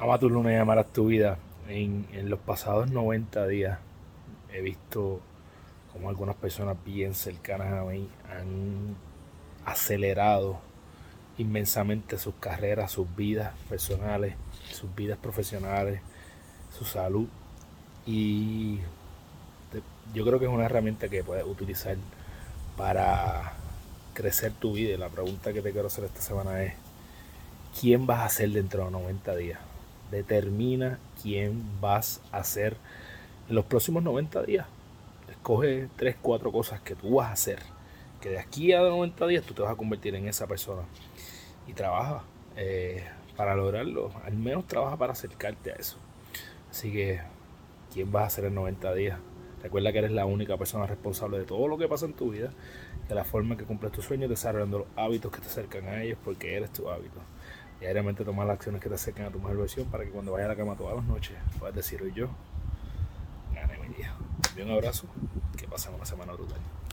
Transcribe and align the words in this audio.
Ama 0.00 0.16
tu 0.16 0.30
luna 0.30 0.52
y 0.52 0.56
amarás 0.56 0.92
tu 0.92 1.06
vida. 1.06 1.38
En, 1.68 2.06
los 2.30 2.38
pasados 2.38 2.88
90 2.88 3.48
días 3.48 3.80
he 4.52 4.60
visto 4.60 5.20
como 5.92 6.08
algunas 6.08 6.36
personas 6.36 6.76
bien 6.84 7.14
cercanas 7.14 7.72
a 7.72 7.84
mí 7.84 8.08
han 8.30 8.96
acelerado 9.66 10.60
inmensamente 11.36 12.16
sus 12.16 12.34
carreras, 12.36 12.92
sus 12.92 13.14
vidas 13.16 13.52
personales, 13.68 14.34
sus 14.70 14.94
vidas 14.94 15.18
profesionales, 15.18 16.00
su 16.76 16.84
salud. 16.84 17.26
Y 18.06 18.78
yo 20.14 20.24
creo 20.24 20.38
que 20.38 20.44
es 20.44 20.50
una 20.50 20.66
herramienta 20.66 21.08
que 21.08 21.24
puedes 21.24 21.44
utilizar 21.44 21.96
para 22.76 23.54
crecer 24.14 24.52
tu 24.52 24.74
vida. 24.74 24.96
La 24.96 25.08
pregunta 25.08 25.52
que 25.52 25.60
te 25.60 25.72
quiero 25.72 25.88
hacer 25.88 26.04
esta 26.04 26.20
semana 26.20 26.62
es, 26.62 26.74
¿quién 27.80 28.06
vas 28.06 28.20
a 28.20 28.28
ser 28.28 28.50
dentro 28.50 28.84
de 28.84 28.92
90 28.92 29.34
días? 29.34 29.58
Determina 30.10 30.98
quién 31.22 31.80
vas 31.80 32.20
a 32.32 32.42
ser 32.44 32.76
en 33.48 33.54
los 33.54 33.64
próximos 33.64 34.02
90 34.02 34.42
días. 34.42 34.66
Escoge 35.30 35.88
3, 35.96 36.16
4 36.20 36.52
cosas 36.52 36.80
que 36.80 36.94
tú 36.94 37.16
vas 37.16 37.28
a 37.28 37.32
hacer. 37.32 37.58
Que 38.20 38.30
de 38.30 38.38
aquí 38.38 38.72
a 38.72 38.80
90 38.80 39.26
días 39.26 39.44
tú 39.44 39.54
te 39.54 39.62
vas 39.62 39.72
a 39.72 39.76
convertir 39.76 40.14
en 40.14 40.28
esa 40.28 40.46
persona. 40.46 40.82
Y 41.66 41.72
trabaja 41.72 42.22
eh, 42.56 43.04
para 43.36 43.54
lograrlo. 43.54 44.10
Al 44.24 44.34
menos 44.34 44.66
trabaja 44.66 44.96
para 44.96 45.12
acercarte 45.12 45.72
a 45.72 45.74
eso. 45.76 45.98
Así 46.70 46.92
que, 46.92 47.20
¿quién 47.92 48.10
vas 48.10 48.26
a 48.26 48.30
ser 48.30 48.44
en 48.46 48.54
90 48.54 48.94
días? 48.94 49.18
Recuerda 49.62 49.92
que 49.92 49.98
eres 49.98 50.12
la 50.12 50.24
única 50.24 50.56
persona 50.56 50.86
responsable 50.86 51.38
de 51.38 51.44
todo 51.44 51.66
lo 51.66 51.78
que 51.78 51.88
pasa 51.88 52.06
en 52.06 52.12
tu 52.12 52.30
vida, 52.30 52.50
de 53.08 53.14
la 53.14 53.24
forma 53.24 53.54
en 53.54 53.58
que 53.58 53.64
cumples 53.64 53.92
tus 53.92 54.04
sueños, 54.04 54.30
desarrollando 54.30 54.78
los 54.78 54.86
hábitos 54.96 55.32
que 55.32 55.40
te 55.40 55.46
acercan 55.46 55.88
a 55.88 56.02
ellos, 56.02 56.18
porque 56.24 56.54
eres 56.54 56.72
tu 56.72 56.88
hábito. 56.88 57.20
Diariamente 57.80 58.24
tomar 58.24 58.46
las 58.46 58.54
acciones 58.54 58.82
que 58.82 58.88
te 58.88 58.96
acercan 58.96 59.26
a 59.26 59.30
tu 59.30 59.38
mejor 59.38 59.56
versión 59.56 59.86
para 59.86 60.04
que 60.04 60.10
cuando 60.10 60.32
vayas 60.32 60.46
a 60.46 60.48
la 60.48 60.56
cama 60.56 60.76
todas 60.76 60.96
las 60.96 61.04
noches 61.04 61.36
puedas 61.58 61.74
decir 61.74 62.02
hoy 62.02 62.12
yo 62.12 62.28
gané 63.54 63.78
mi 63.78 63.94
día. 63.94 64.14
un 64.64 64.70
abrazo, 64.70 65.06
que 65.56 65.68
pasen 65.68 65.94
una 65.94 66.04
semana 66.04 66.32
brutal. 66.32 66.58